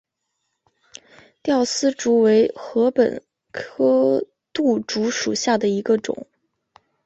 [1.43, 6.25] 吊丝竹为禾本科牡竹属下的一个种。